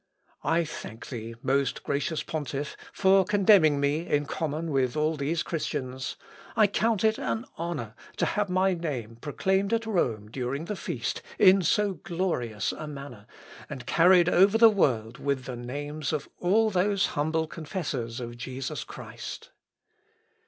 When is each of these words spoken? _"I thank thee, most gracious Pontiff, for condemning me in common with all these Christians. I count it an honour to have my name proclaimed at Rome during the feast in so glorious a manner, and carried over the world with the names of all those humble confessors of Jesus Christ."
_"I 0.41 0.65
thank 0.65 1.09
thee, 1.09 1.35
most 1.43 1.83
gracious 1.83 2.23
Pontiff, 2.23 2.75
for 2.91 3.23
condemning 3.23 3.79
me 3.79 4.07
in 4.07 4.25
common 4.25 4.71
with 4.71 4.97
all 4.97 5.15
these 5.15 5.43
Christians. 5.43 6.15
I 6.55 6.65
count 6.65 7.03
it 7.03 7.19
an 7.19 7.45
honour 7.59 7.93
to 8.17 8.25
have 8.25 8.49
my 8.49 8.73
name 8.73 9.17
proclaimed 9.17 9.73
at 9.73 9.85
Rome 9.85 10.31
during 10.31 10.65
the 10.65 10.75
feast 10.75 11.21
in 11.37 11.61
so 11.61 11.93
glorious 12.01 12.71
a 12.71 12.87
manner, 12.87 13.27
and 13.69 13.85
carried 13.85 14.27
over 14.27 14.57
the 14.57 14.71
world 14.71 15.19
with 15.19 15.45
the 15.45 15.55
names 15.55 16.11
of 16.11 16.27
all 16.39 16.71
those 16.71 17.05
humble 17.13 17.45
confessors 17.45 18.19
of 18.19 18.37
Jesus 18.39 18.83
Christ." 18.83 19.51